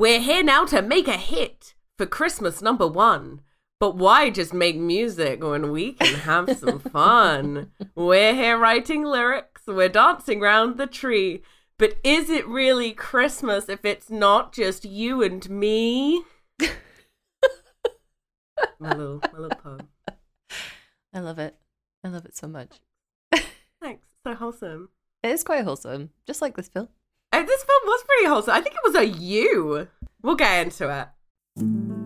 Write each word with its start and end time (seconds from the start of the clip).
We're 0.00 0.20
here 0.20 0.42
now 0.42 0.64
to 0.64 0.80
make 0.80 1.08
a 1.08 1.18
hit 1.18 1.74
for 1.98 2.06
Christmas 2.06 2.62
number 2.62 2.86
one. 2.86 3.42
But 3.78 3.96
why 3.96 4.30
just 4.30 4.54
make 4.54 4.78
music 4.78 5.44
when 5.44 5.70
we 5.70 5.92
can 5.92 6.20
have 6.20 6.56
some 6.56 6.78
fun? 6.90 7.72
We're 7.94 8.34
here 8.34 8.56
writing 8.56 9.04
lyrics, 9.04 9.60
we're 9.66 9.90
dancing 9.90 10.40
round 10.40 10.78
the 10.78 10.86
tree. 10.86 11.42
But 11.78 11.98
is 12.02 12.30
it 12.30 12.48
really 12.48 12.92
Christmas 12.92 13.68
if 13.68 13.84
it's 13.84 14.08
not 14.08 14.54
just 14.54 14.86
you 14.86 15.22
and 15.22 15.46
me? 15.50 16.22
my 18.78 18.94
little, 18.94 19.20
my 19.34 19.38
little 19.38 19.58
poem. 19.62 19.88
I 21.12 21.20
love 21.20 21.38
it. 21.38 21.56
I 22.02 22.08
love 22.08 22.24
it 22.24 22.34
so 22.34 22.48
much. 22.48 22.80
Thanks. 23.82 24.06
So 24.26 24.34
wholesome. 24.34 24.88
It 25.22 25.32
is 25.32 25.44
quite 25.44 25.64
wholesome, 25.64 26.08
just 26.26 26.40
like 26.40 26.56
this 26.56 26.68
film. 26.68 26.88
This 27.46 27.64
film 27.64 27.82
was 27.84 28.04
pretty 28.04 28.28
wholesome. 28.28 28.54
I 28.54 28.60
think 28.60 28.74
it 28.74 28.82
was 28.84 28.94
a 28.94 29.06
you. 29.06 29.88
We'll 30.22 30.36
get 30.36 30.66
into 30.66 31.08
it. 31.56 31.99